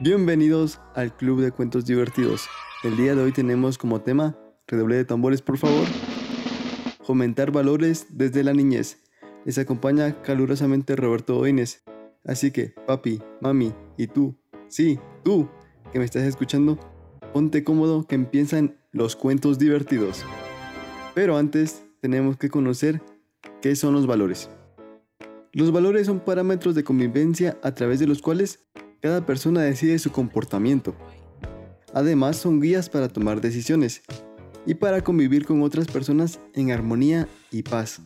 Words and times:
Bienvenidos 0.00 0.80
al 0.94 1.16
Club 1.16 1.40
de 1.40 1.50
Cuentos 1.50 1.84
Divertidos. 1.84 2.46
El 2.84 2.96
día 2.96 3.16
de 3.16 3.22
hoy 3.24 3.32
tenemos 3.32 3.78
como 3.78 4.00
tema, 4.00 4.38
redoble 4.68 4.94
de 4.94 5.04
tambores 5.04 5.42
por 5.42 5.58
favor, 5.58 5.88
fomentar 7.02 7.50
valores 7.50 8.06
desde 8.10 8.44
la 8.44 8.52
niñez. 8.52 9.02
Les 9.44 9.58
acompaña 9.58 10.22
calurosamente 10.22 10.94
Roberto 10.94 11.36
Oines. 11.36 11.82
Así 12.24 12.52
que, 12.52 12.76
papi, 12.86 13.20
mami, 13.40 13.74
y 13.96 14.06
tú, 14.06 14.36
sí, 14.68 15.00
tú, 15.24 15.48
que 15.92 15.98
me 15.98 16.04
estás 16.04 16.22
escuchando, 16.22 16.78
ponte 17.32 17.64
cómodo 17.64 18.06
que 18.06 18.14
empiezan 18.14 18.76
los 18.92 19.16
cuentos 19.16 19.58
divertidos. 19.58 20.24
Pero 21.12 21.36
antes 21.36 21.82
tenemos 22.00 22.36
que 22.36 22.50
conocer 22.50 23.02
qué 23.60 23.74
son 23.74 23.94
los 23.94 24.06
valores. 24.06 24.48
Los 25.52 25.72
valores 25.72 26.06
son 26.06 26.20
parámetros 26.20 26.76
de 26.76 26.84
convivencia 26.84 27.58
a 27.64 27.74
través 27.74 27.98
de 27.98 28.06
los 28.06 28.22
cuales 28.22 28.67
cada 29.00 29.24
persona 29.24 29.62
decide 29.62 29.98
su 29.98 30.10
comportamiento. 30.10 30.94
Además 31.94 32.36
son 32.36 32.60
guías 32.60 32.90
para 32.90 33.08
tomar 33.08 33.40
decisiones 33.40 34.02
y 34.66 34.74
para 34.74 35.02
convivir 35.02 35.46
con 35.46 35.62
otras 35.62 35.86
personas 35.86 36.40
en 36.54 36.70
armonía 36.70 37.28
y 37.50 37.62
paz. 37.62 38.00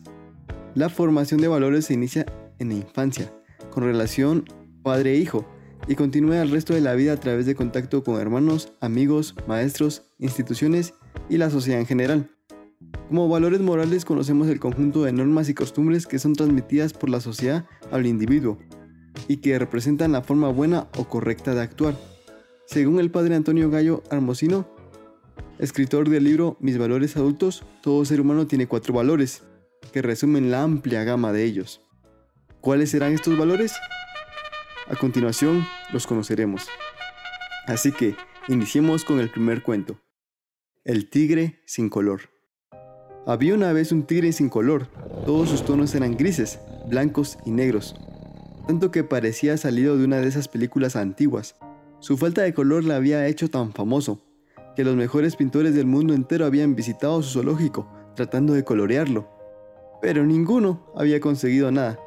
La 0.75 0.89
formación 0.89 1.41
de 1.41 1.47
valores 1.47 1.85
se 1.85 1.93
inicia 1.93 2.25
en 2.59 2.69
la 2.69 2.75
infancia, 2.75 3.33
con 3.71 3.83
relación 3.83 4.45
padre-hijo, 4.81 5.45
y 5.87 5.95
continúa 5.95 6.41
el 6.41 6.51
resto 6.51 6.73
de 6.73 6.81
la 6.81 6.93
vida 6.93 7.13
a 7.13 7.19
través 7.19 7.45
de 7.45 7.55
contacto 7.55 8.03
con 8.03 8.19
hermanos, 8.19 8.71
amigos, 8.79 9.35
maestros, 9.47 10.03
instituciones 10.17 10.93
y 11.29 11.37
la 11.37 11.49
sociedad 11.49 11.79
en 11.79 11.85
general. 11.85 12.29
Como 13.09 13.27
valores 13.27 13.59
morales 13.59 14.05
conocemos 14.05 14.47
el 14.47 14.59
conjunto 14.59 15.03
de 15.03 15.11
normas 15.11 15.49
y 15.49 15.53
costumbres 15.53 16.07
que 16.07 16.19
son 16.19 16.33
transmitidas 16.33 16.93
por 16.93 17.09
la 17.09 17.19
sociedad 17.19 17.65
al 17.91 18.05
individuo 18.05 18.57
y 19.27 19.37
que 19.37 19.57
representan 19.59 20.11
la 20.11 20.21
forma 20.21 20.49
buena 20.49 20.87
o 20.97 21.05
correcta 21.05 21.53
de 21.53 21.61
actuar. 21.61 21.95
Según 22.65 22.99
el 22.99 23.11
padre 23.11 23.35
Antonio 23.35 23.69
Gallo 23.69 24.03
Armosino, 24.09 24.67
escritor 25.59 26.09
del 26.09 26.23
libro 26.23 26.57
Mis 26.59 26.77
valores 26.77 27.17
adultos, 27.17 27.65
todo 27.81 28.05
ser 28.05 28.21
humano 28.21 28.47
tiene 28.47 28.67
cuatro 28.67 28.93
valores, 28.93 29.43
que 29.91 30.01
resumen 30.01 30.49
la 30.49 30.63
amplia 30.63 31.03
gama 31.03 31.31
de 31.31 31.43
ellos. 31.43 31.81
¿Cuáles 32.61 32.91
serán 32.91 33.13
estos 33.13 33.37
valores? 33.37 33.73
A 34.87 34.95
continuación 34.95 35.65
los 35.91 36.07
conoceremos. 36.07 36.67
Así 37.67 37.91
que 37.91 38.15
iniciemos 38.47 39.05
con 39.05 39.19
el 39.19 39.29
primer 39.29 39.63
cuento. 39.63 39.99
El 40.83 41.09
tigre 41.09 41.61
sin 41.65 41.89
color. 41.89 42.21
Había 43.25 43.53
una 43.53 43.71
vez 43.71 43.93
un 43.93 44.03
tigre 44.03 44.33
sin 44.33 44.49
color. 44.49 44.87
Todos 45.25 45.49
sus 45.49 45.63
tonos 45.63 45.95
eran 45.95 46.17
grises, 46.17 46.59
blancos 46.89 47.37
y 47.45 47.51
negros. 47.51 47.95
Tanto 48.67 48.91
que 48.91 49.03
parecía 49.03 49.57
salido 49.57 49.97
de 49.97 50.05
una 50.05 50.17
de 50.17 50.27
esas 50.27 50.47
películas 50.47 50.95
antiguas. 50.95 51.55
Su 51.99 52.17
falta 52.17 52.41
de 52.41 52.53
color 52.53 52.83
la 52.83 52.95
había 52.95 53.27
hecho 53.27 53.49
tan 53.49 53.73
famoso, 53.73 54.21
que 54.75 54.83
los 54.83 54.95
mejores 54.95 55.35
pintores 55.35 55.75
del 55.75 55.85
mundo 55.85 56.13
entero 56.13 56.45
habían 56.45 56.75
visitado 56.75 57.21
su 57.21 57.33
zoológico 57.33 57.87
tratando 58.15 58.53
de 58.53 58.63
colorearlo. 58.63 59.29
Pero 60.01 60.25
ninguno 60.25 60.91
había 60.95 61.19
conseguido 61.19 61.71
nada. 61.71 61.99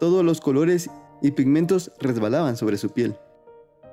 Todos 0.00 0.24
los 0.24 0.40
colores 0.40 0.90
y 1.22 1.32
pigmentos 1.32 1.92
resbalaban 2.00 2.56
sobre 2.56 2.78
su 2.78 2.90
piel. 2.90 3.16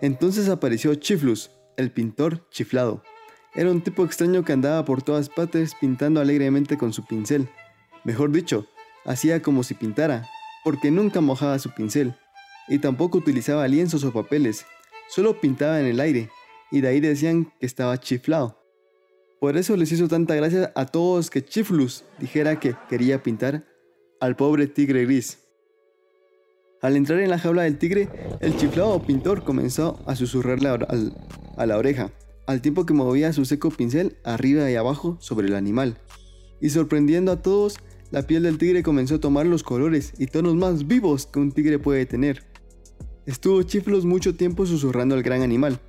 Entonces 0.01 0.49
apareció 0.49 0.95
Chiflus, 0.95 1.51
el 1.77 1.91
pintor 1.91 2.49
chiflado. 2.49 3.03
Era 3.53 3.71
un 3.71 3.81
tipo 3.81 4.05
extraño 4.05 4.43
que 4.43 4.53
andaba 4.53 4.83
por 4.85 5.01
todas 5.01 5.29
partes 5.29 5.75
pintando 5.79 6.21
alegremente 6.21 6.77
con 6.77 6.93
su 6.93 7.05
pincel. 7.05 7.49
Mejor 8.03 8.31
dicho, 8.31 8.65
hacía 9.05 9.41
como 9.41 9.63
si 9.63 9.73
pintara, 9.73 10.27
porque 10.63 10.91
nunca 10.91 11.21
mojaba 11.21 11.59
su 11.59 11.71
pincel, 11.71 12.15
y 12.67 12.79
tampoco 12.79 13.17
utilizaba 13.17 13.67
lienzos 13.67 14.03
o 14.03 14.11
papeles, 14.11 14.65
solo 15.09 15.39
pintaba 15.39 15.79
en 15.79 15.87
el 15.87 15.99
aire, 15.99 16.29
y 16.71 16.81
de 16.81 16.87
ahí 16.87 16.99
decían 16.99 17.51
que 17.59 17.65
estaba 17.65 17.99
chiflado. 17.99 18.61
Por 19.39 19.57
eso 19.57 19.75
les 19.75 19.91
hizo 19.91 20.07
tanta 20.07 20.35
gracia 20.35 20.71
a 20.75 20.85
todos 20.85 21.31
que 21.31 21.43
Chiflus 21.43 22.03
dijera 22.19 22.59
que 22.59 22.75
quería 22.89 23.23
pintar 23.23 23.65
al 24.19 24.35
pobre 24.35 24.67
tigre 24.67 25.05
gris. 25.05 25.39
Al 26.81 26.95
entrar 26.95 27.19
en 27.19 27.29
la 27.31 27.39
jaula 27.39 27.63
del 27.63 27.79
tigre, 27.79 28.07
el 28.39 28.55
chiflado 28.55 29.01
pintor 29.01 29.43
comenzó 29.43 29.99
a 30.05 30.15
susurrarle 30.15 30.69
a 30.69 31.65
la 31.65 31.77
oreja 31.77 32.11
al 32.47 32.61
tiempo 32.61 32.85
que 32.85 32.93
movía 32.93 33.33
su 33.33 33.45
seco 33.45 33.71
pincel 33.71 34.17
arriba 34.23 34.69
y 34.69 34.75
abajo 34.75 35.17
sobre 35.19 35.47
el 35.47 35.55
animal. 35.55 35.97
Y 36.59 36.69
sorprendiendo 36.69 37.31
a 37.31 37.41
todos, 37.41 37.79
la 38.11 38.23
piel 38.23 38.43
del 38.43 38.57
tigre 38.57 38.83
comenzó 38.83 39.15
a 39.15 39.19
tomar 39.19 39.45
los 39.45 39.63
colores 39.63 40.13
y 40.17 40.27
tonos 40.27 40.55
más 40.55 40.85
vivos 40.85 41.25
que 41.25 41.39
un 41.39 41.51
tigre 41.51 41.79
puede 41.79 42.05
tener. 42.05 42.43
Estuvo 43.25 43.63
Chiflos 43.63 44.03
mucho 44.05 44.35
tiempo 44.35 44.65
susurrando 44.65 45.15
al 45.15 45.23
gran 45.23 45.41
animal, 45.41 45.79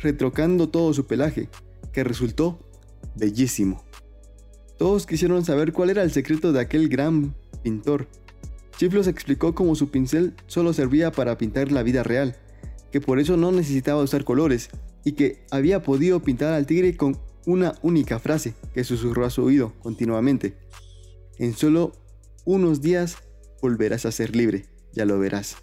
retrocando 0.00 0.68
todo 0.68 0.92
su 0.92 1.06
pelaje, 1.06 1.48
que 1.92 2.02
resultó 2.02 2.58
bellísimo. 3.14 3.84
Todos 4.78 5.06
quisieron 5.06 5.44
saber 5.44 5.72
cuál 5.72 5.90
era 5.90 6.02
el 6.02 6.10
secreto 6.10 6.52
de 6.52 6.60
aquel 6.60 6.88
gran 6.88 7.36
pintor. 7.62 8.08
Chiflos 8.76 9.06
explicó 9.06 9.54
cómo 9.54 9.76
su 9.76 9.90
pincel 9.90 10.34
solo 10.46 10.72
servía 10.72 11.12
para 11.12 11.38
pintar 11.38 11.70
la 11.70 11.84
vida 11.84 12.02
real, 12.02 12.36
que 12.90 13.00
por 13.00 13.20
eso 13.20 13.36
no 13.36 13.52
necesitaba 13.52 14.02
usar 14.02 14.24
colores, 14.24 14.70
y 15.04 15.12
que 15.12 15.44
había 15.50 15.82
podido 15.82 16.20
pintar 16.20 16.52
al 16.52 16.66
tigre 16.66 16.96
con 16.96 17.16
una 17.46 17.74
única 17.82 18.18
frase 18.18 18.54
que 18.72 18.82
susurró 18.82 19.24
a 19.24 19.30
su 19.30 19.44
oído 19.44 19.74
continuamente. 19.82 20.56
En 21.38 21.54
solo 21.54 21.92
unos 22.44 22.80
días 22.80 23.16
volverás 23.60 24.06
a 24.06 24.12
ser 24.12 24.36
libre, 24.36 24.66
ya 24.92 25.04
lo 25.04 25.18
verás. 25.18 25.56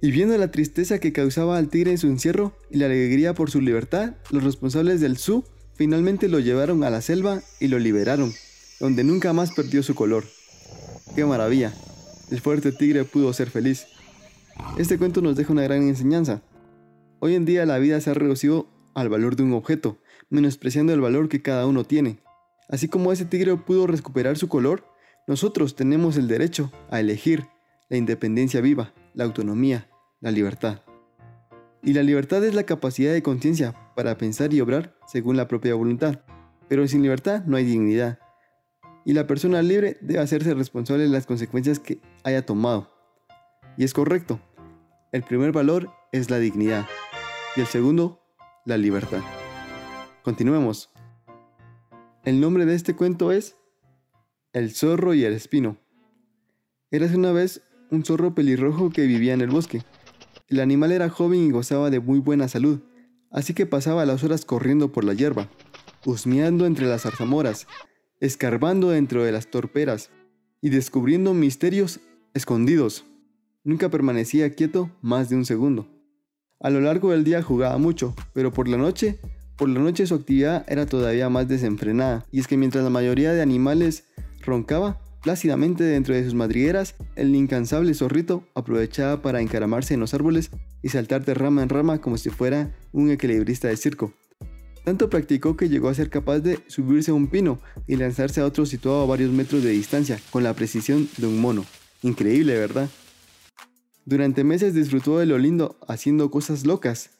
Y 0.00 0.10
viendo 0.10 0.36
la 0.36 0.50
tristeza 0.50 0.98
que 0.98 1.12
causaba 1.12 1.56
al 1.56 1.68
tigre 1.68 1.90
en 1.90 1.98
su 1.98 2.06
encierro 2.06 2.56
y 2.70 2.78
la 2.78 2.86
alegría 2.86 3.34
por 3.34 3.50
su 3.50 3.60
libertad, 3.60 4.14
los 4.30 4.44
responsables 4.44 5.00
del 5.00 5.16
zoo 5.16 5.44
finalmente 5.74 6.28
lo 6.28 6.38
llevaron 6.38 6.84
a 6.84 6.90
la 6.90 7.00
selva 7.00 7.42
y 7.60 7.68
lo 7.68 7.78
liberaron, 7.78 8.32
donde 8.78 9.04
nunca 9.04 9.32
más 9.32 9.52
perdió 9.52 9.82
su 9.82 9.94
color. 9.94 10.24
¡Qué 11.14 11.24
maravilla! 11.24 11.72
El 12.30 12.40
fuerte 12.40 12.72
tigre 12.72 13.04
pudo 13.04 13.32
ser 13.32 13.50
feliz. 13.50 13.86
Este 14.78 14.98
cuento 14.98 15.22
nos 15.22 15.36
deja 15.36 15.52
una 15.52 15.62
gran 15.62 15.82
enseñanza. 15.82 16.42
Hoy 17.20 17.34
en 17.34 17.44
día 17.44 17.64
la 17.66 17.78
vida 17.78 18.00
se 18.00 18.10
ha 18.10 18.14
reducido 18.14 18.68
al 18.94 19.08
valor 19.08 19.36
de 19.36 19.42
un 19.42 19.52
objeto, 19.54 19.98
menospreciando 20.28 20.92
el 20.92 21.00
valor 21.00 21.28
que 21.28 21.42
cada 21.42 21.66
uno 21.66 21.84
tiene. 21.84 22.18
Así 22.68 22.88
como 22.88 23.12
ese 23.12 23.24
tigre 23.24 23.56
pudo 23.56 23.86
recuperar 23.86 24.36
su 24.36 24.48
color, 24.48 24.84
nosotros 25.26 25.74
tenemos 25.74 26.16
el 26.16 26.28
derecho 26.28 26.70
a 26.88 27.00
elegir 27.00 27.48
la 27.88 27.96
independencia 27.96 28.60
viva, 28.60 28.94
la 29.12 29.24
autonomía, 29.24 29.88
la 30.20 30.30
libertad. 30.30 30.82
Y 31.82 31.94
la 31.94 32.04
libertad 32.04 32.44
es 32.44 32.54
la 32.54 32.62
capacidad 32.62 33.12
de 33.12 33.22
conciencia 33.22 33.74
para 33.96 34.18
pensar 34.18 34.54
y 34.54 34.60
obrar 34.60 34.96
según 35.06 35.36
la 35.36 35.48
propia 35.48 35.74
voluntad. 35.74 36.20
Pero 36.68 36.86
sin 36.86 37.02
libertad 37.02 37.44
no 37.44 37.56
hay 37.56 37.64
dignidad. 37.64 38.20
Y 39.04 39.14
la 39.14 39.26
persona 39.26 39.62
libre 39.62 39.96
debe 40.00 40.20
hacerse 40.20 40.54
responsable 40.54 41.04
de 41.04 41.10
las 41.10 41.26
consecuencias 41.26 41.80
que 41.80 42.00
haya 42.22 42.46
tomado. 42.46 42.90
Y 43.76 43.84
es 43.84 43.94
correcto. 43.94 44.40
El 45.12 45.22
primer 45.22 45.50
valor 45.52 45.90
es 46.12 46.30
la 46.30 46.38
dignidad. 46.38 46.86
Y 47.56 47.60
el 47.60 47.66
segundo, 47.66 48.20
la 48.64 48.76
libertad. 48.76 49.22
Continuemos. 50.22 50.92
El 52.24 52.40
nombre 52.40 52.64
de 52.64 52.74
este 52.74 52.94
cuento 52.94 53.32
es 53.32 53.56
El 54.56 54.70
zorro 54.74 55.12
y 55.12 55.22
el 55.22 55.34
espino. 55.34 55.76
Eras 56.90 57.14
una 57.14 57.30
vez 57.30 57.60
un 57.90 58.06
zorro 58.06 58.34
pelirrojo 58.34 58.88
que 58.88 59.06
vivía 59.06 59.34
en 59.34 59.42
el 59.42 59.50
bosque. 59.50 59.82
El 60.48 60.60
animal 60.60 60.92
era 60.92 61.10
joven 61.10 61.40
y 61.40 61.50
gozaba 61.50 61.90
de 61.90 62.00
muy 62.00 62.20
buena 62.20 62.48
salud, 62.48 62.80
así 63.30 63.52
que 63.52 63.66
pasaba 63.66 64.06
las 64.06 64.24
horas 64.24 64.46
corriendo 64.46 64.92
por 64.92 65.04
la 65.04 65.12
hierba, 65.12 65.50
husmeando 66.06 66.64
entre 66.64 66.86
las 66.86 67.02
zarzamoras, 67.02 67.66
escarbando 68.18 68.88
dentro 68.88 69.22
de 69.24 69.32
las 69.32 69.48
torperas 69.48 70.08
y 70.62 70.70
descubriendo 70.70 71.34
misterios 71.34 72.00
escondidos. 72.32 73.04
Nunca 73.62 73.90
permanecía 73.90 74.54
quieto 74.54 74.90
más 75.02 75.28
de 75.28 75.36
un 75.36 75.44
segundo. 75.44 75.86
A 76.60 76.70
lo 76.70 76.80
largo 76.80 77.10
del 77.10 77.24
día 77.24 77.42
jugaba 77.42 77.76
mucho, 77.76 78.14
pero 78.32 78.54
por 78.54 78.68
la 78.68 78.78
noche, 78.78 79.18
por 79.58 79.68
la 79.68 79.80
noche 79.80 80.06
su 80.06 80.14
actividad 80.14 80.64
era 80.66 80.86
todavía 80.86 81.28
más 81.28 81.46
desenfrenada, 81.46 82.24
y 82.32 82.40
es 82.40 82.48
que 82.48 82.56
mientras 82.56 82.84
la 82.84 82.88
mayoría 82.88 83.34
de 83.34 83.42
animales 83.42 84.04
roncaba 84.46 85.00
plácidamente 85.22 85.82
dentro 85.84 86.14
de 86.14 86.24
sus 86.24 86.34
madrigueras, 86.34 86.94
el 87.16 87.34
incansable 87.34 87.92
zorrito 87.94 88.44
aprovechaba 88.54 89.22
para 89.22 89.40
encaramarse 89.40 89.94
en 89.94 90.00
los 90.00 90.14
árboles 90.14 90.50
y 90.82 90.88
saltar 90.88 91.24
de 91.24 91.34
rama 91.34 91.62
en 91.62 91.68
rama 91.68 92.00
como 92.00 92.16
si 92.16 92.30
fuera 92.30 92.74
un 92.92 93.10
equilibrista 93.10 93.68
de 93.68 93.76
circo. 93.76 94.14
Tanto 94.84 95.10
practicó 95.10 95.56
que 95.56 95.68
llegó 95.68 95.88
a 95.88 95.94
ser 95.94 96.10
capaz 96.10 96.38
de 96.38 96.60
subirse 96.68 97.10
a 97.10 97.14
un 97.14 97.26
pino 97.26 97.58
y 97.88 97.96
lanzarse 97.96 98.40
a 98.40 98.46
otro 98.46 98.66
situado 98.66 99.02
a 99.02 99.06
varios 99.06 99.32
metros 99.32 99.64
de 99.64 99.70
distancia, 99.70 100.20
con 100.30 100.44
la 100.44 100.54
precisión 100.54 101.08
de 101.16 101.26
un 101.26 101.40
mono. 101.40 101.64
Increíble, 102.02 102.56
¿verdad? 102.56 102.88
Durante 104.04 104.44
meses 104.44 104.74
disfrutó 104.74 105.18
de 105.18 105.26
lo 105.26 105.38
lindo 105.38 105.76
haciendo 105.88 106.30
cosas 106.30 106.64
locas, 106.64 107.10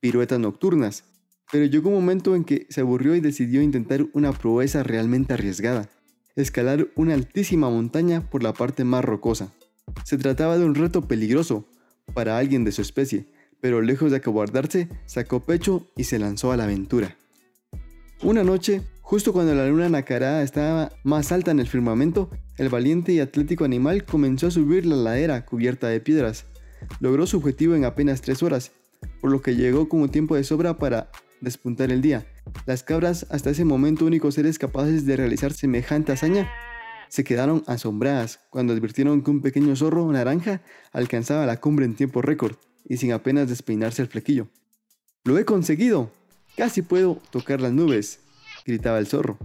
piruetas 0.00 0.40
nocturnas, 0.40 1.04
pero 1.52 1.66
llegó 1.66 1.90
un 1.90 1.96
momento 1.96 2.34
en 2.34 2.44
que 2.44 2.66
se 2.70 2.80
aburrió 2.80 3.14
y 3.14 3.20
decidió 3.20 3.60
intentar 3.60 4.06
una 4.14 4.32
proeza 4.32 4.82
realmente 4.82 5.34
arriesgada, 5.34 5.90
escalar 6.36 6.88
una 6.96 7.14
altísima 7.14 7.68
montaña 7.68 8.28
por 8.30 8.42
la 8.42 8.52
parte 8.52 8.84
más 8.84 9.04
rocosa. 9.04 9.52
Se 10.04 10.18
trataba 10.18 10.58
de 10.58 10.64
un 10.64 10.74
reto 10.74 11.02
peligroso 11.02 11.66
para 12.14 12.38
alguien 12.38 12.64
de 12.64 12.72
su 12.72 12.82
especie, 12.82 13.26
pero 13.60 13.80
lejos 13.80 14.10
de 14.10 14.18
acobardarse, 14.18 14.88
sacó 15.06 15.40
pecho 15.40 15.86
y 15.96 16.04
se 16.04 16.18
lanzó 16.18 16.52
a 16.52 16.56
la 16.56 16.64
aventura. 16.64 17.16
Una 18.22 18.44
noche, 18.44 18.82
justo 19.00 19.32
cuando 19.32 19.54
la 19.54 19.66
luna 19.66 19.88
nacarada 19.88 20.42
estaba 20.42 20.92
más 21.04 21.32
alta 21.32 21.50
en 21.50 21.60
el 21.60 21.68
firmamento, 21.68 22.30
el 22.56 22.68
valiente 22.68 23.12
y 23.12 23.20
atlético 23.20 23.64
animal 23.64 24.04
comenzó 24.04 24.46
a 24.46 24.50
subir 24.50 24.86
la 24.86 24.96
ladera 24.96 25.44
cubierta 25.44 25.88
de 25.88 26.00
piedras. 26.00 26.46
Logró 27.00 27.26
su 27.26 27.38
objetivo 27.38 27.74
en 27.74 27.84
apenas 27.84 28.20
tres 28.20 28.42
horas, 28.42 28.72
por 29.20 29.30
lo 29.30 29.42
que 29.42 29.56
llegó 29.56 29.88
un 29.90 30.08
tiempo 30.08 30.36
de 30.36 30.44
sobra 30.44 30.78
para 30.78 31.10
despuntar 31.42 31.92
el 31.92 32.00
día. 32.00 32.24
Las 32.64 32.82
cabras, 32.82 33.26
hasta 33.30 33.50
ese 33.50 33.66
momento 33.66 34.06
únicos 34.06 34.36
seres 34.36 34.58
capaces 34.58 35.04
de 35.04 35.16
realizar 35.16 35.52
semejante 35.52 36.12
hazaña, 36.12 36.50
se 37.10 37.24
quedaron 37.24 37.62
asombradas 37.66 38.40
cuando 38.48 38.72
advirtieron 38.72 39.22
que 39.22 39.30
un 39.30 39.42
pequeño 39.42 39.76
zorro 39.76 40.10
naranja 40.10 40.62
alcanzaba 40.92 41.44
la 41.44 41.60
cumbre 41.60 41.84
en 41.84 41.94
tiempo 41.94 42.22
récord 42.22 42.56
y 42.88 42.96
sin 42.96 43.12
apenas 43.12 43.50
despeinarse 43.50 44.00
el 44.00 44.08
flequillo. 44.08 44.48
¡Lo 45.24 45.36
he 45.36 45.44
conseguido! 45.44 46.10
Casi 46.56 46.80
puedo 46.80 47.20
tocar 47.30 47.60
las 47.60 47.72
nubes, 47.72 48.20
gritaba 48.64 48.98
el 48.98 49.06
zorro. 49.06 49.38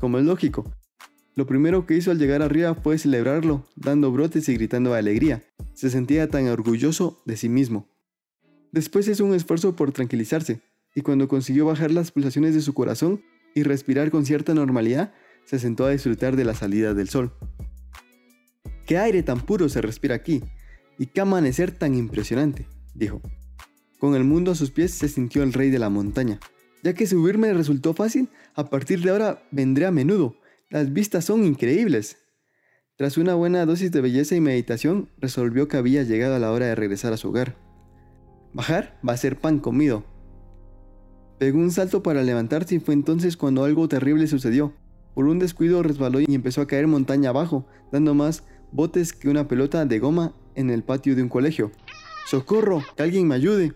Como 0.00 0.18
es 0.18 0.24
lógico, 0.24 0.72
lo 1.34 1.46
primero 1.46 1.86
que 1.86 1.94
hizo 1.94 2.10
al 2.10 2.18
llegar 2.18 2.42
arriba 2.42 2.74
fue 2.74 2.98
celebrarlo, 2.98 3.66
dando 3.76 4.10
brotes 4.10 4.48
y 4.48 4.54
gritando 4.54 4.92
de 4.92 4.98
alegría. 4.98 5.42
Se 5.74 5.90
sentía 5.90 6.28
tan 6.28 6.48
orgulloso 6.48 7.22
de 7.24 7.36
sí 7.36 7.48
mismo. 7.48 7.88
Después 8.70 9.08
hizo 9.08 9.24
un 9.24 9.34
esfuerzo 9.34 9.74
por 9.76 9.92
tranquilizarse, 9.92 10.60
y 10.94 11.00
cuando 11.02 11.28
consiguió 11.28 11.66
bajar 11.66 11.90
las 11.90 12.10
pulsaciones 12.10 12.54
de 12.54 12.60
su 12.60 12.74
corazón 12.74 13.22
y 13.54 13.62
respirar 13.62 14.10
con 14.10 14.24
cierta 14.24 14.54
normalidad, 14.54 15.12
se 15.44 15.58
sentó 15.58 15.84
a 15.84 15.90
disfrutar 15.90 16.36
de 16.36 16.44
la 16.44 16.54
salida 16.54 16.94
del 16.94 17.08
sol. 17.08 17.32
¡Qué 18.86 18.98
aire 18.98 19.22
tan 19.22 19.40
puro 19.40 19.68
se 19.68 19.80
respira 19.80 20.14
aquí! 20.14 20.42
¡Y 20.98 21.06
qué 21.06 21.20
amanecer 21.20 21.72
tan 21.72 21.94
impresionante! 21.94 22.66
dijo. 22.94 23.20
Con 23.98 24.14
el 24.14 24.24
mundo 24.24 24.52
a 24.52 24.54
sus 24.54 24.70
pies 24.70 24.92
se 24.92 25.08
sintió 25.08 25.42
el 25.42 25.52
rey 25.52 25.70
de 25.70 25.78
la 25.78 25.88
montaña. 25.88 26.40
Ya 26.82 26.94
que 26.94 27.06
subirme 27.06 27.52
resultó 27.54 27.94
fácil, 27.94 28.28
a 28.54 28.68
partir 28.68 29.00
de 29.00 29.10
ahora 29.10 29.42
vendré 29.50 29.86
a 29.86 29.90
menudo 29.90 30.36
las 30.72 30.90
vistas 30.90 31.26
son 31.26 31.44
increíbles. 31.44 32.16
Tras 32.96 33.18
una 33.18 33.34
buena 33.34 33.66
dosis 33.66 33.92
de 33.92 34.00
belleza 34.00 34.36
y 34.36 34.40
meditación, 34.40 35.10
resolvió 35.18 35.68
que 35.68 35.76
había 35.76 36.02
llegado 36.02 36.34
a 36.34 36.38
la 36.38 36.50
hora 36.50 36.64
de 36.64 36.74
regresar 36.74 37.12
a 37.12 37.18
su 37.18 37.28
hogar. 37.28 37.58
Bajar 38.54 38.98
va 39.06 39.12
a 39.12 39.18
ser 39.18 39.38
pan 39.38 39.58
comido. 39.58 40.06
Pegó 41.42 41.58
un 41.58 41.72
salto 41.72 42.04
para 42.04 42.22
levantarse 42.22 42.76
y 42.76 42.78
fue 42.78 42.94
entonces 42.94 43.36
cuando 43.36 43.64
algo 43.64 43.88
terrible 43.88 44.28
sucedió. 44.28 44.72
Por 45.12 45.26
un 45.26 45.40
descuido 45.40 45.82
resbaló 45.82 46.20
y 46.20 46.32
empezó 46.36 46.60
a 46.60 46.68
caer 46.68 46.86
montaña 46.86 47.30
abajo, 47.30 47.66
dando 47.90 48.14
más 48.14 48.44
botes 48.70 49.12
que 49.12 49.28
una 49.28 49.48
pelota 49.48 49.84
de 49.84 49.98
goma 49.98 50.34
en 50.54 50.70
el 50.70 50.84
patio 50.84 51.16
de 51.16 51.22
un 51.24 51.28
colegio. 51.28 51.72
¡Socorro! 52.28 52.80
¡Que 52.96 53.02
alguien 53.02 53.26
me 53.26 53.34
ayude! 53.34 53.72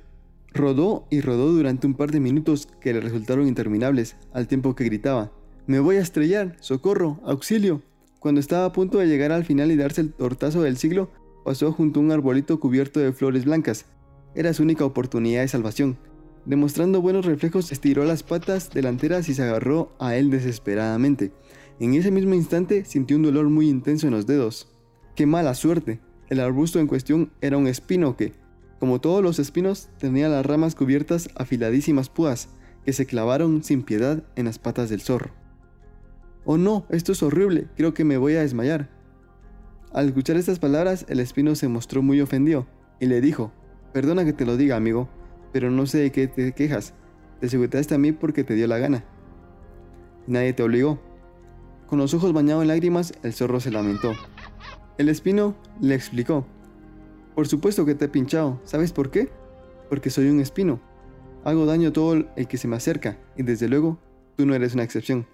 Rodó 0.54 1.08
y 1.10 1.20
rodó 1.20 1.52
durante 1.52 1.88
un 1.88 1.94
par 1.94 2.12
de 2.12 2.20
minutos 2.20 2.68
que 2.80 2.92
le 2.92 3.00
resultaron 3.00 3.48
interminables, 3.48 4.14
al 4.32 4.46
tiempo 4.46 4.76
que 4.76 4.84
gritaba. 4.84 5.32
Me 5.66 5.80
voy 5.80 5.96
a 5.96 6.02
estrellar, 6.02 6.54
socorro, 6.60 7.18
auxilio. 7.24 7.82
Cuando 8.20 8.40
estaba 8.40 8.66
a 8.66 8.72
punto 8.72 8.98
de 8.98 9.08
llegar 9.08 9.32
al 9.32 9.44
final 9.44 9.72
y 9.72 9.76
darse 9.76 10.02
el 10.02 10.12
tortazo 10.12 10.62
del 10.62 10.76
siglo, 10.76 11.10
pasó 11.44 11.72
junto 11.72 11.98
a 11.98 12.04
un 12.04 12.12
arbolito 12.12 12.60
cubierto 12.60 13.00
de 13.00 13.12
flores 13.12 13.44
blancas. 13.44 13.86
Era 14.36 14.54
su 14.54 14.62
única 14.62 14.84
oportunidad 14.84 15.40
de 15.40 15.48
salvación. 15.48 15.98
Demostrando 16.46 17.02
buenos 17.02 17.26
reflejos, 17.26 17.72
estiró 17.72 18.04
las 18.04 18.22
patas 18.22 18.70
delanteras 18.70 19.28
y 19.28 19.34
se 19.34 19.42
agarró 19.42 19.92
a 19.98 20.14
él 20.14 20.30
desesperadamente. 20.30 21.32
En 21.80 21.94
ese 21.94 22.12
mismo 22.12 22.34
instante 22.34 22.84
sintió 22.84 23.16
un 23.16 23.24
dolor 23.24 23.48
muy 23.48 23.68
intenso 23.68 24.06
en 24.06 24.12
los 24.12 24.28
dedos. 24.28 24.68
¡Qué 25.16 25.26
mala 25.26 25.54
suerte! 25.54 25.98
El 26.28 26.38
arbusto 26.38 26.78
en 26.78 26.86
cuestión 26.86 27.32
era 27.40 27.56
un 27.56 27.66
espino 27.66 28.16
que, 28.16 28.32
como 28.78 29.00
todos 29.00 29.24
los 29.24 29.40
espinos, 29.40 29.88
tenía 29.98 30.28
las 30.28 30.46
ramas 30.46 30.76
cubiertas 30.76 31.28
afiladísimas 31.34 32.10
púas 32.10 32.48
que 32.84 32.92
se 32.92 33.06
clavaron 33.06 33.64
sin 33.64 33.82
piedad 33.82 34.22
en 34.36 34.44
las 34.44 34.60
patas 34.60 34.88
del 34.88 35.00
zorro. 35.00 35.32
Oh 36.44 36.58
no, 36.58 36.86
esto 36.90 37.10
es 37.10 37.24
horrible, 37.24 37.66
creo 37.76 37.92
que 37.92 38.04
me 38.04 38.18
voy 38.18 38.36
a 38.36 38.42
desmayar. 38.42 38.88
Al 39.92 40.06
escuchar 40.06 40.36
estas 40.36 40.60
palabras, 40.60 41.06
el 41.08 41.18
espino 41.18 41.56
se 41.56 41.66
mostró 41.66 42.02
muy 42.02 42.20
ofendido 42.20 42.68
y 43.00 43.06
le 43.06 43.20
dijo, 43.20 43.50
perdona 43.92 44.24
que 44.24 44.32
te 44.32 44.46
lo 44.46 44.56
diga, 44.56 44.76
amigo, 44.76 45.08
pero 45.56 45.70
no 45.70 45.86
sé 45.86 46.00
de 46.00 46.12
qué 46.12 46.28
te 46.28 46.52
quejas. 46.52 46.92
Te 47.40 47.48
sujetaste 47.48 47.94
a 47.94 47.98
mí 47.98 48.12
porque 48.12 48.44
te 48.44 48.52
dio 48.52 48.66
la 48.66 48.76
gana. 48.76 49.06
Nadie 50.26 50.52
te 50.52 50.62
obligó. 50.62 51.00
Con 51.86 51.98
los 51.98 52.12
ojos 52.12 52.34
bañados 52.34 52.60
en 52.60 52.68
lágrimas, 52.68 53.14
el 53.22 53.32
zorro 53.32 53.58
se 53.58 53.70
lamentó. 53.70 54.12
El 54.98 55.08
espino 55.08 55.56
le 55.80 55.94
explicó, 55.94 56.46
por 57.34 57.48
supuesto 57.48 57.86
que 57.86 57.94
te 57.94 58.04
he 58.04 58.08
pinchado, 58.08 58.60
¿sabes 58.64 58.92
por 58.92 59.10
qué? 59.10 59.30
Porque 59.88 60.10
soy 60.10 60.28
un 60.28 60.40
espino. 60.40 60.78
Hago 61.42 61.64
daño 61.64 61.88
a 61.88 61.92
todo 61.94 62.12
el 62.36 62.48
que 62.48 62.58
se 62.58 62.68
me 62.68 62.76
acerca, 62.76 63.16
y 63.34 63.42
desde 63.42 63.66
luego, 63.66 63.98
tú 64.36 64.44
no 64.44 64.54
eres 64.54 64.74
una 64.74 64.82
excepción. 64.82 65.26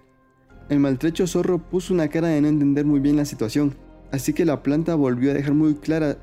El 0.69 0.79
maltrecho 0.79 1.27
zorro 1.27 1.57
puso 1.57 1.93
una 1.93 2.07
cara 2.07 2.29
de 2.29 2.39
no 2.39 2.47
entender 2.47 2.85
muy 2.85 3.01
bien 3.01 3.17
la 3.17 3.25
situación, 3.25 3.75
así 4.13 4.31
que 4.31 4.45
la 4.45 4.63
planta 4.63 4.95
volvió 4.95 5.31
a 5.31 5.33
dejar 5.33 5.53
muy 5.53 5.75
clara 5.75 6.15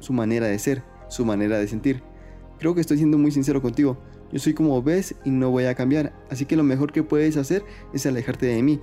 su 0.00 0.12
manera 0.12 0.48
de 0.48 0.58
ser, 0.58 0.82
su 1.08 1.24
manera 1.24 1.56
de 1.56 1.68
sentir. 1.68 2.02
Creo 2.58 2.74
que 2.74 2.80
estoy 2.80 2.98
siendo 2.98 3.18
muy 3.18 3.30
sincero 3.30 3.60
contigo. 3.60 3.98
Yo 4.32 4.38
soy 4.38 4.54
como 4.54 4.82
ves 4.82 5.14
y 5.24 5.30
no 5.30 5.50
voy 5.50 5.64
a 5.64 5.74
cambiar, 5.74 6.12
así 6.30 6.46
que 6.46 6.56
lo 6.56 6.62
mejor 6.62 6.92
que 6.92 7.02
puedes 7.02 7.36
hacer 7.36 7.64
es 7.92 8.06
alejarte 8.06 8.46
de 8.46 8.62
mí. 8.62 8.80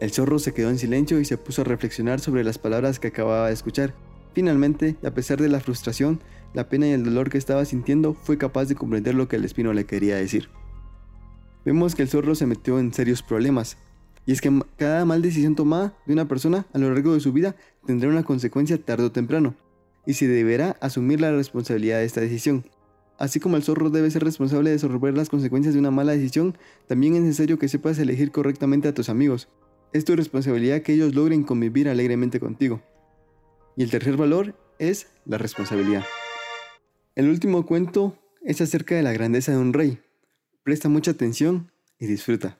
El 0.00 0.12
zorro 0.12 0.38
se 0.38 0.52
quedó 0.52 0.70
en 0.70 0.78
silencio 0.78 1.20
y 1.20 1.24
se 1.24 1.38
puso 1.38 1.62
a 1.62 1.64
reflexionar 1.64 2.20
sobre 2.20 2.44
las 2.44 2.58
palabras 2.58 3.00
que 3.00 3.08
acababa 3.08 3.48
de 3.48 3.54
escuchar. 3.54 3.94
Finalmente, 4.32 4.96
a 5.04 5.10
pesar 5.10 5.40
de 5.40 5.48
la 5.48 5.60
frustración, 5.60 6.20
la 6.54 6.68
pena 6.68 6.86
y 6.86 6.92
el 6.92 7.04
dolor 7.04 7.30
que 7.30 7.38
estaba 7.38 7.64
sintiendo, 7.64 8.14
fue 8.14 8.38
capaz 8.38 8.66
de 8.66 8.74
comprender 8.74 9.14
lo 9.14 9.26
que 9.26 9.36
el 9.36 9.44
espino 9.44 9.72
le 9.72 9.86
quería 9.86 10.16
decir. 10.16 10.48
Vemos 11.64 11.94
que 11.94 12.02
el 12.02 12.08
zorro 12.08 12.34
se 12.34 12.46
metió 12.46 12.78
en 12.78 12.94
serios 12.94 13.22
problemas, 13.22 13.76
y 14.24 14.32
es 14.32 14.40
que 14.40 14.52
cada 14.76 15.04
mal 15.04 15.22
decisión 15.22 15.56
tomada 15.56 15.94
de 16.06 16.12
una 16.12 16.28
persona 16.28 16.66
a 16.72 16.78
lo 16.78 16.92
largo 16.92 17.14
de 17.14 17.20
su 17.20 17.32
vida 17.32 17.56
tendrá 17.86 18.08
una 18.08 18.22
consecuencia 18.22 18.78
tarde 18.78 19.04
o 19.04 19.12
temprano, 19.12 19.54
y 20.06 20.14
se 20.14 20.28
deberá 20.28 20.76
asumir 20.80 21.20
la 21.20 21.32
responsabilidad 21.32 21.98
de 21.98 22.04
esta 22.04 22.20
decisión. 22.20 22.64
Así 23.18 23.40
como 23.40 23.56
el 23.56 23.64
zorro 23.64 23.90
debe 23.90 24.10
ser 24.10 24.22
responsable 24.22 24.70
de 24.70 24.76
resolver 24.76 25.16
las 25.16 25.28
consecuencias 25.28 25.74
de 25.74 25.80
una 25.80 25.90
mala 25.90 26.12
decisión, 26.12 26.56
también 26.86 27.16
es 27.16 27.22
necesario 27.22 27.58
que 27.58 27.68
sepas 27.68 27.98
elegir 27.98 28.30
correctamente 28.30 28.86
a 28.86 28.94
tus 28.94 29.08
amigos. 29.08 29.48
Es 29.92 30.04
tu 30.04 30.14
responsabilidad 30.14 30.82
que 30.82 30.92
ellos 30.92 31.14
logren 31.14 31.42
convivir 31.42 31.88
alegremente 31.88 32.38
contigo. 32.38 32.80
Y 33.76 33.82
el 33.82 33.90
tercer 33.90 34.16
valor 34.16 34.54
es 34.78 35.08
la 35.24 35.36
responsabilidad. 35.36 36.04
El 37.16 37.28
último 37.28 37.66
cuento 37.66 38.16
es 38.42 38.60
acerca 38.60 38.94
de 38.94 39.02
la 39.02 39.12
grandeza 39.12 39.50
de 39.50 39.58
un 39.58 39.72
rey. 39.72 39.98
Presta 40.62 40.88
mucha 40.88 41.10
atención 41.10 41.72
y 41.98 42.06
disfruta. 42.06 42.58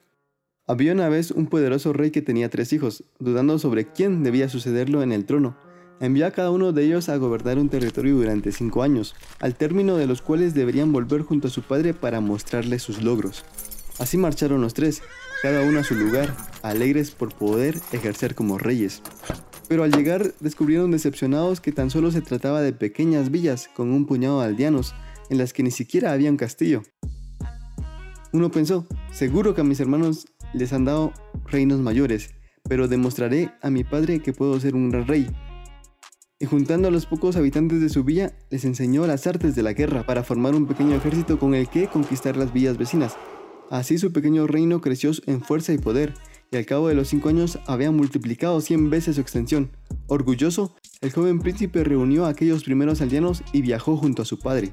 Había 0.67 0.91
una 0.91 1.07
vez 1.07 1.31
un 1.31 1.47
poderoso 1.47 1.93
rey 1.93 2.11
que 2.11 2.21
tenía 2.21 2.49
tres 2.49 2.73
hijos, 2.73 3.05
dudando 3.17 3.57
sobre 3.59 3.85
quién 3.91 4.23
debía 4.23 4.49
sucederlo 4.49 5.01
en 5.03 5.13
el 5.13 5.25
trono. 5.25 5.57
Envió 6.01 6.27
a 6.27 6.31
cada 6.31 6.51
uno 6.51 6.71
de 6.71 6.85
ellos 6.85 7.09
a 7.09 7.17
gobernar 7.17 7.57
un 7.57 7.67
territorio 7.67 8.15
durante 8.15 8.51
cinco 8.51 8.83
años, 8.83 9.15
al 9.39 9.55
término 9.55 9.97
de 9.97 10.07
los 10.07 10.21
cuales 10.21 10.53
deberían 10.53 10.93
volver 10.93 11.23
junto 11.23 11.49
a 11.49 11.51
su 11.51 11.61
padre 11.61 11.93
para 11.93 12.21
mostrarle 12.21 12.79
sus 12.79 13.03
logros. 13.03 13.43
Así 13.99 14.17
marcharon 14.17 14.61
los 14.61 14.73
tres, 14.73 15.01
cada 15.41 15.61
uno 15.61 15.79
a 15.79 15.83
su 15.83 15.95
lugar, 15.95 16.35
alegres 16.63 17.11
por 17.11 17.33
poder 17.35 17.79
ejercer 17.91 18.33
como 18.33 18.57
reyes. 18.57 19.01
Pero 19.67 19.83
al 19.83 19.91
llegar 19.91 20.33
descubrieron 20.39 20.91
decepcionados 20.91 21.59
que 21.59 21.73
tan 21.73 21.89
solo 21.89 22.11
se 22.11 22.21
trataba 22.21 22.61
de 22.61 22.71
pequeñas 22.71 23.29
villas 23.29 23.69
con 23.75 23.91
un 23.91 24.05
puñado 24.05 24.39
de 24.39 24.47
aldeanos, 24.47 24.95
en 25.29 25.37
las 25.37 25.51
que 25.51 25.63
ni 25.63 25.71
siquiera 25.71 26.13
había 26.13 26.31
un 26.31 26.37
castillo. 26.37 26.83
Uno 28.31 28.51
pensó, 28.51 28.87
seguro 29.11 29.53
que 29.53 29.61
a 29.61 29.65
mis 29.65 29.79
hermanos 29.79 30.27
les 30.53 30.71
han 30.71 30.85
dado 30.85 31.11
reinos 31.45 31.79
mayores, 31.79 32.31
pero 32.67 32.87
demostraré 32.87 33.51
a 33.61 33.69
mi 33.69 33.83
padre 33.83 34.21
que 34.21 34.33
puedo 34.33 34.59
ser 34.59 34.75
un 34.75 34.89
gran 34.91 35.07
rey. 35.07 35.27
Y 36.41 36.45
juntando 36.45 36.87
a 36.87 36.91
los 36.91 37.05
pocos 37.05 37.35
habitantes 37.35 37.81
de 37.81 37.89
su 37.89 38.05
villa, 38.05 38.31
les 38.49 38.63
enseñó 38.63 39.05
las 39.05 39.27
artes 39.27 39.55
de 39.55 39.63
la 39.63 39.73
guerra 39.73 40.05
para 40.05 40.23
formar 40.23 40.55
un 40.55 40.67
pequeño 40.67 40.95
ejército 40.95 41.37
con 41.37 41.53
el 41.53 41.67
que 41.67 41.87
conquistar 41.87 42.37
las 42.37 42.53
villas 42.53 42.77
vecinas. 42.77 43.17
Así 43.69 43.97
su 43.97 44.13
pequeño 44.13 44.47
reino 44.47 44.79
creció 44.79 45.11
en 45.25 45.41
fuerza 45.41 45.73
y 45.73 45.77
poder, 45.79 46.13
y 46.49 46.55
al 46.55 46.65
cabo 46.65 46.87
de 46.87 46.95
los 46.95 47.09
cinco 47.09 47.27
años 47.27 47.59
había 47.67 47.91
multiplicado 47.91 48.61
100 48.61 48.89
veces 48.89 49.15
su 49.15 49.21
extensión. 49.21 49.71
Orgulloso, 50.07 50.77
el 51.01 51.11
joven 51.11 51.39
príncipe 51.39 51.83
reunió 51.83 52.25
a 52.25 52.29
aquellos 52.29 52.63
primeros 52.63 53.01
aldeanos 53.01 53.43
y 53.51 53.61
viajó 53.61 53.97
junto 53.97 54.21
a 54.21 54.25
su 54.25 54.39
padre. 54.39 54.71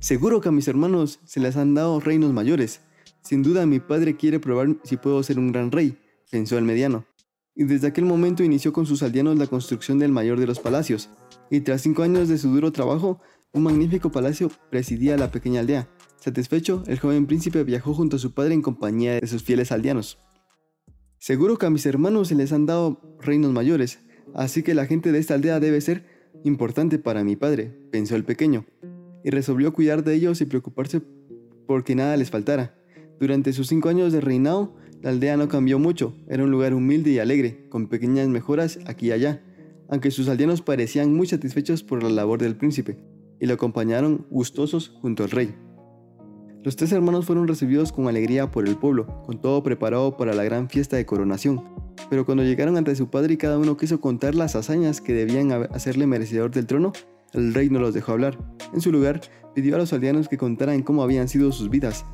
Seguro 0.00 0.42
que 0.42 0.50
a 0.50 0.52
mis 0.52 0.68
hermanos 0.68 1.18
se 1.24 1.40
les 1.40 1.56
han 1.56 1.72
dado 1.72 1.98
reinos 1.98 2.34
mayores, 2.34 2.82
sin 3.22 3.42
duda 3.42 3.64
mi 3.64 3.80
padre 3.80 4.16
quiere 4.16 4.38
probar 4.38 4.76
si 4.84 4.98
puedo 4.98 5.22
ser 5.22 5.38
un 5.38 5.50
gran 5.50 5.72
rey, 5.72 5.98
pensó 6.30 6.58
el 6.58 6.64
mediano. 6.64 7.06
Y 7.56 7.64
desde 7.64 7.88
aquel 7.88 8.04
momento 8.04 8.44
inició 8.44 8.72
con 8.72 8.86
sus 8.86 9.02
aldeanos 9.02 9.38
la 9.38 9.46
construcción 9.46 9.98
del 9.98 10.12
mayor 10.12 10.38
de 10.38 10.46
los 10.46 10.60
palacios. 10.60 11.08
Y 11.50 11.60
tras 11.60 11.80
cinco 11.80 12.02
años 12.02 12.28
de 12.28 12.36
su 12.36 12.50
duro 12.50 12.70
trabajo, 12.70 13.20
un 13.52 13.62
magnífico 13.62 14.12
palacio 14.12 14.50
presidía 14.70 15.16
la 15.16 15.30
pequeña 15.30 15.60
aldea. 15.60 15.88
Satisfecho, 16.20 16.82
el 16.86 16.98
joven 16.98 17.26
príncipe 17.26 17.64
viajó 17.64 17.94
junto 17.94 18.16
a 18.16 18.18
su 18.18 18.34
padre 18.34 18.52
en 18.52 18.62
compañía 18.62 19.18
de 19.18 19.26
sus 19.26 19.42
fieles 19.42 19.72
aldeanos. 19.72 20.18
Seguro 21.18 21.56
que 21.56 21.66
a 21.66 21.70
mis 21.70 21.86
hermanos 21.86 22.28
se 22.28 22.34
les 22.34 22.52
han 22.52 22.66
dado 22.66 23.00
reinos 23.20 23.52
mayores, 23.52 24.00
así 24.34 24.62
que 24.62 24.74
la 24.74 24.86
gente 24.86 25.10
de 25.10 25.18
esta 25.18 25.34
aldea 25.34 25.58
debe 25.58 25.80
ser 25.80 26.04
importante 26.44 26.98
para 26.98 27.24
mi 27.24 27.36
padre, 27.36 27.74
pensó 27.90 28.16
el 28.16 28.24
pequeño 28.24 28.66
y 29.24 29.30
resolvió 29.30 29.72
cuidar 29.72 30.04
de 30.04 30.14
ellos 30.14 30.40
y 30.40 30.44
preocuparse 30.44 31.00
porque 31.66 31.94
nada 31.94 32.16
les 32.16 32.30
faltara. 32.30 32.78
Durante 33.18 33.52
sus 33.52 33.68
cinco 33.68 33.88
años 33.88 34.12
de 34.12 34.20
reinado, 34.20 34.76
la 35.02 35.10
aldea 35.10 35.36
no 35.36 35.48
cambió 35.48 35.78
mucho, 35.78 36.14
era 36.28 36.44
un 36.44 36.50
lugar 36.50 36.74
humilde 36.74 37.10
y 37.10 37.18
alegre, 37.18 37.68
con 37.68 37.88
pequeñas 37.88 38.28
mejoras 38.28 38.78
aquí 38.86 39.08
y 39.08 39.12
allá, 39.12 39.42
aunque 39.88 40.10
sus 40.10 40.28
aldeanos 40.28 40.62
parecían 40.62 41.14
muy 41.14 41.26
satisfechos 41.26 41.82
por 41.82 42.02
la 42.02 42.08
labor 42.08 42.40
del 42.40 42.56
príncipe, 42.56 42.98
y 43.38 43.46
lo 43.46 43.54
acompañaron 43.54 44.26
gustosos 44.30 44.88
junto 45.00 45.24
al 45.24 45.30
rey. 45.30 45.54
Los 46.62 46.74
tres 46.74 46.90
hermanos 46.90 47.26
fueron 47.26 47.46
recibidos 47.46 47.92
con 47.92 48.08
alegría 48.08 48.50
por 48.50 48.66
el 48.66 48.76
pueblo, 48.76 49.22
con 49.24 49.40
todo 49.40 49.62
preparado 49.62 50.16
para 50.16 50.34
la 50.34 50.42
gran 50.42 50.68
fiesta 50.68 50.96
de 50.96 51.06
coronación, 51.06 51.62
pero 52.10 52.24
cuando 52.24 52.42
llegaron 52.42 52.76
ante 52.76 52.96
su 52.96 53.08
padre 53.08 53.34
y 53.34 53.36
cada 53.36 53.58
uno 53.58 53.76
quiso 53.76 54.00
contar 54.00 54.34
las 54.34 54.56
hazañas 54.56 55.00
que 55.00 55.14
debían 55.14 55.52
hacerle 55.52 56.06
merecedor 56.06 56.50
del 56.50 56.66
trono, 56.66 56.92
el 57.32 57.54
rey 57.54 57.68
no 57.70 57.78
los 57.78 57.94
dejó 57.94 58.12
hablar. 58.12 58.38
En 58.72 58.80
su 58.80 58.90
lugar, 58.90 59.20
pidió 59.54 59.76
a 59.76 59.78
los 59.78 59.92
aldeanos 59.92 60.28
que 60.28 60.36
contaran 60.36 60.82
cómo 60.82 61.02
habían 61.02 61.28
sido 61.28 61.52
sus 61.52 61.70
vidas, 61.70 62.04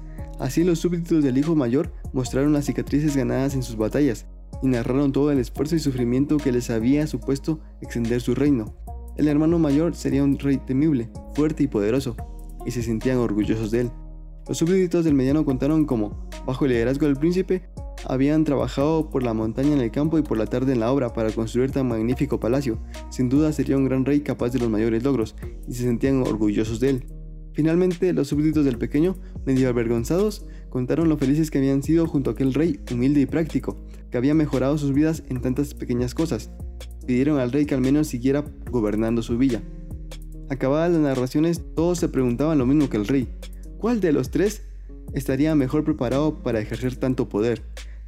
Así 0.43 0.65
los 0.65 0.81
súbditos 0.81 1.23
del 1.23 1.39
hijo 1.39 1.55
mayor 1.55 1.93
mostraron 2.13 2.53
las 2.53 2.65
cicatrices 2.65 3.17
ganadas 3.17 3.55
en 3.55 3.63
sus 3.63 3.77
batallas 3.77 4.27
y 4.61 4.67
narraron 4.67 5.13
todo 5.13 5.31
el 5.31 5.39
esfuerzo 5.39 5.77
y 5.77 5.79
sufrimiento 5.79 6.37
que 6.37 6.51
les 6.51 6.69
había 6.69 7.07
supuesto 7.07 7.61
extender 7.81 8.21
su 8.21 8.35
reino. 8.35 8.75
El 9.17 9.29
hermano 9.29 9.61
mayor 9.61 9.95
sería 9.95 10.25
un 10.25 10.37
rey 10.41 10.57
temible, 10.57 11.09
fuerte 11.37 11.63
y 11.63 11.69
poderoso, 11.69 12.17
y 12.67 12.73
se 12.73 12.83
sentían 12.83 13.19
orgullosos 13.19 13.71
de 13.71 13.83
él. 13.83 13.91
Los 14.49 14.59
súbditos 14.59 15.05
del 15.05 15.15
mediano 15.15 15.45
contaron 15.45 15.85
cómo, 15.85 16.29
bajo 16.45 16.65
el 16.65 16.73
liderazgo 16.73 17.07
del 17.07 17.19
príncipe, 17.19 17.63
habían 18.09 18.43
trabajado 18.43 19.11
por 19.11 19.23
la 19.23 19.35
montaña 19.35 19.75
en 19.75 19.81
el 19.81 19.93
campo 19.93 20.19
y 20.19 20.23
por 20.23 20.39
la 20.39 20.47
tarde 20.47 20.73
en 20.73 20.81
la 20.81 20.91
obra 20.91 21.13
para 21.13 21.31
construir 21.31 21.71
tan 21.71 21.87
magnífico 21.87 22.41
palacio. 22.41 22.81
Sin 23.11 23.29
duda 23.29 23.53
sería 23.53 23.77
un 23.77 23.85
gran 23.85 24.05
rey 24.05 24.23
capaz 24.23 24.49
de 24.49 24.59
los 24.59 24.69
mayores 24.69 25.05
logros, 25.05 25.37
y 25.69 25.75
se 25.75 25.85
sentían 25.85 26.21
orgullosos 26.23 26.81
de 26.81 26.91
él. 26.91 27.07
Finalmente, 27.53 28.13
los 28.13 28.29
súbditos 28.29 28.65
del 28.65 28.79
pequeño, 28.79 29.17
medio 29.45 29.69
avergonzados, 29.69 30.47
contaron 30.71 31.09
lo 31.09 31.19
felices 31.19 31.51
que 31.51 31.59
habían 31.59 31.83
sido 31.83 32.07
junto 32.07 32.31
a 32.31 32.33
aquel 32.33 32.55
rey 32.55 32.81
humilde 32.91 33.21
y 33.21 33.27
práctico, 33.27 33.77
que 34.11 34.17
había 34.17 34.35
mejorado 34.35 34.79
sus 34.79 34.93
vidas 34.93 35.23
en 35.29 35.41
tantas 35.41 35.75
pequeñas 35.75 36.15
cosas. 36.15 36.51
Pidieron 37.07 37.39
al 37.39 37.53
rey 37.53 37.67
que 37.67 37.75
al 37.75 37.81
menos 37.81 38.07
siguiera 38.07 38.45
gobernando 38.71 39.23
su 39.23 39.37
villa. 39.37 39.63
Acabadas 40.49 40.93
las 40.93 41.01
narraciones, 41.01 41.63
todos 41.75 41.99
se 41.99 42.09
preguntaban 42.09 42.59
lo 42.59 42.67
mismo 42.67 42.89
que 42.89 42.97
el 42.97 43.07
rey. 43.07 43.29
¿Cuál 43.79 44.01
de 44.01 44.13
los 44.13 44.31
tres 44.31 44.63
estaría 45.13 45.55
mejor 45.55 45.85
preparado 45.85 46.43
para 46.43 46.61
ejercer 46.61 46.97
tanto 46.97 47.29
poder? 47.29 47.63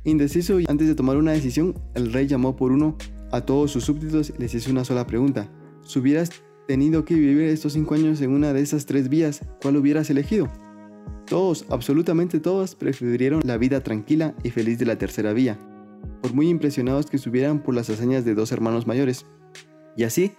Indeciso 0.04 0.60
y 0.60 0.66
antes 0.68 0.86
de 0.86 0.94
tomar 0.94 1.16
una 1.16 1.32
decisión, 1.32 1.74
el 1.94 2.12
rey 2.12 2.26
llamó 2.26 2.56
por 2.56 2.72
uno 2.72 2.96
a 3.32 3.40
todos 3.40 3.72
sus 3.72 3.84
súbditos 3.84 4.30
y 4.30 4.40
les 4.40 4.54
hizo 4.54 4.70
una 4.70 4.84
sola 4.84 5.06
pregunta. 5.06 5.50
Si 5.82 5.98
hubieras 5.98 6.30
tenido 6.66 7.04
que 7.04 7.14
vivir 7.14 7.48
estos 7.48 7.74
cinco 7.74 7.94
años 7.94 8.20
en 8.20 8.30
una 8.30 8.52
de 8.52 8.62
esas 8.62 8.86
tres 8.86 9.08
vías, 9.08 9.40
¿cuál 9.60 9.76
hubieras 9.76 10.10
elegido? 10.10 10.50
Todos, 11.26 11.64
absolutamente 11.70 12.40
todos, 12.40 12.74
prefirieron 12.74 13.42
la 13.44 13.56
vida 13.56 13.80
tranquila 13.80 14.34
y 14.42 14.50
feliz 14.50 14.78
de 14.78 14.86
la 14.86 14.96
tercera 14.96 15.32
vía, 15.32 15.58
por 16.22 16.34
muy 16.34 16.48
impresionados 16.48 17.06
que 17.06 17.16
estuvieran 17.16 17.62
por 17.62 17.74
las 17.74 17.88
hazañas 17.90 18.24
de 18.24 18.34
dos 18.34 18.52
hermanos 18.52 18.86
mayores. 18.86 19.26
Y 19.96 20.04
así, 20.04 20.32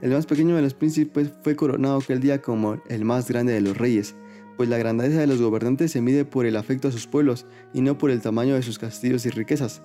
el 0.00 0.10
más 0.10 0.26
pequeño 0.26 0.54
de 0.54 0.62
los 0.62 0.74
príncipes 0.74 1.32
fue 1.42 1.56
coronado 1.56 1.98
aquel 1.98 2.20
día 2.20 2.40
como 2.40 2.80
el 2.88 3.04
más 3.04 3.28
grande 3.28 3.52
de 3.52 3.60
los 3.60 3.76
reyes, 3.76 4.14
pues 4.56 4.68
la 4.68 4.78
grandeza 4.78 5.20
de 5.20 5.26
los 5.26 5.40
gobernantes 5.40 5.92
se 5.92 6.00
mide 6.00 6.24
por 6.24 6.46
el 6.46 6.56
afecto 6.56 6.88
a 6.88 6.92
sus 6.92 7.06
pueblos 7.06 7.46
y 7.72 7.80
no 7.80 7.98
por 7.98 8.10
el 8.10 8.20
tamaño 8.20 8.54
de 8.54 8.62
sus 8.62 8.78
castillos 8.78 9.26
y 9.26 9.30
riquezas. 9.30 9.82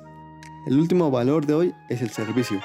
El 0.68 0.80
último 0.80 1.12
valor 1.12 1.46
de 1.46 1.54
hoy 1.54 1.74
es 1.90 2.02
el 2.02 2.10
servicio, 2.10 2.60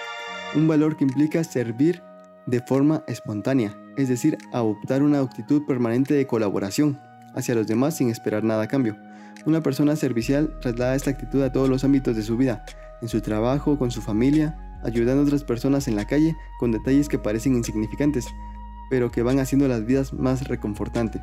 un 0.54 0.68
valor 0.68 0.96
que 0.96 1.04
implica 1.04 1.44
servir 1.44 2.02
de 2.48 2.60
forma 2.60 3.04
espontánea, 3.06 3.76
es 3.98 4.08
decir, 4.08 4.38
adoptar 4.52 5.02
una 5.02 5.20
actitud 5.20 5.66
permanente 5.66 6.14
de 6.14 6.26
colaboración 6.26 6.98
hacia 7.34 7.54
los 7.54 7.66
demás 7.66 7.96
sin 7.96 8.08
esperar 8.08 8.42
nada 8.42 8.62
a 8.62 8.68
cambio. 8.68 8.96
Una 9.44 9.62
persona 9.62 9.96
servicial 9.96 10.58
traslada 10.60 10.96
esta 10.96 11.10
actitud 11.10 11.42
a 11.42 11.52
todos 11.52 11.68
los 11.68 11.84
ámbitos 11.84 12.16
de 12.16 12.22
su 12.22 12.38
vida, 12.38 12.64
en 13.02 13.08
su 13.08 13.20
trabajo, 13.20 13.78
con 13.78 13.90
su 13.90 14.00
familia, 14.00 14.58
ayudando 14.82 15.22
a 15.22 15.26
otras 15.26 15.44
personas 15.44 15.88
en 15.88 15.96
la 15.96 16.06
calle 16.06 16.34
con 16.58 16.72
detalles 16.72 17.08
que 17.08 17.18
parecen 17.18 17.54
insignificantes, 17.54 18.26
pero 18.88 19.10
que 19.10 19.22
van 19.22 19.40
haciendo 19.40 19.68
las 19.68 19.84
vidas 19.84 20.14
más 20.14 20.48
reconfortantes. 20.48 21.20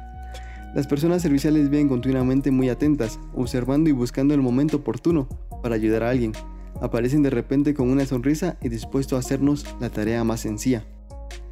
Las 0.76 0.86
personas 0.86 1.24
serviciales 1.24 1.72
viven 1.72 1.90
continuamente 1.90 2.52
muy 2.52 2.70
atentas, 2.70 3.20
observando 3.34 3.90
y 3.90 3.94
buscando 3.94 4.36
el 4.36 4.42
momento 4.42 4.78
oportuno 4.78 5.28
para 5.64 5.74
ayudar 5.74 6.04
a 6.04 6.12
alguien. 6.12 6.34
Aparecen 6.82 7.24
de 7.24 7.32
repente 7.32 7.74
con 7.74 7.90
una 7.90 8.06
sonrisa 8.06 8.58
y 8.62 8.70
dispuestos 8.70 9.18
a 9.18 9.20
hacernos 9.22 9.66
la 9.80 9.90
tarea 9.90 10.24
más 10.24 10.42
sencilla. 10.42 10.86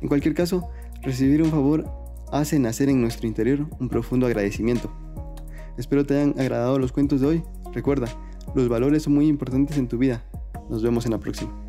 En 0.03 0.09
cualquier 0.09 0.33
caso, 0.35 0.69
recibir 1.01 1.41
un 1.41 1.49
favor 1.49 1.85
hace 2.29 2.59
nacer 2.59 2.89
en 2.89 2.99
nuestro 2.99 3.25
interior 3.25 3.65
un 3.79 3.87
profundo 3.87 4.25
agradecimiento. 4.25 4.91
Espero 5.77 6.05
te 6.05 6.15
hayan 6.15 6.37
agradado 6.37 6.77
los 6.77 6.91
cuentos 6.91 7.21
de 7.21 7.27
hoy. 7.27 7.43
Recuerda, 7.71 8.07
los 8.53 8.67
valores 8.67 9.03
son 9.03 9.13
muy 9.13 9.27
importantes 9.27 9.77
en 9.77 9.87
tu 9.87 9.97
vida. 9.97 10.21
Nos 10.69 10.83
vemos 10.83 11.05
en 11.05 11.11
la 11.13 11.19
próxima. 11.19 11.62